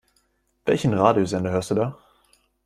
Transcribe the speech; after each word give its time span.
Welchen 0.65 0.95
Radiosender 0.95 1.51
hörst 1.51 1.69
du 1.69 1.75
da? 1.75 1.99